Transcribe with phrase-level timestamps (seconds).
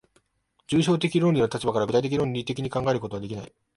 [0.65, 3.53] 抽象的論理の立場から具体的論理的に考えることはできない。